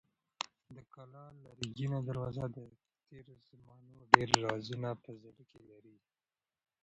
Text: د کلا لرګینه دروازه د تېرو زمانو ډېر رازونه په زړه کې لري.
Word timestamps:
د 0.75 0.77
کلا 0.93 1.25
لرګینه 1.43 1.97
دروازه 2.07 2.45
د 2.55 2.57
تېرو 3.07 3.35
زمانو 3.49 3.91
ډېر 4.11 4.29
رازونه 4.45 4.89
په 5.03 5.11
زړه 5.23 5.43
کې 5.49 5.59
لري. 5.69 5.97